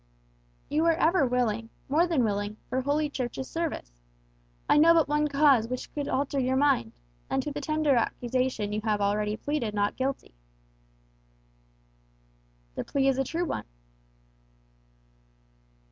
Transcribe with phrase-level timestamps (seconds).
[0.67, 4.01] "You were ever willing, more than willing, for Holy Church's service.
[4.67, 6.93] I know but one cause which could alter your mind;
[7.29, 10.33] and to the tender accusation you have already pleaded not guilty."
[12.73, 13.65] "The plea is a true one."